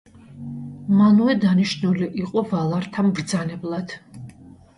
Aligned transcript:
მანუე 1.01 1.35
დანიშნული 1.43 2.07
იყო 2.23 2.43
ვალართა 2.55 3.05
მბრძანებლად. 3.11 3.95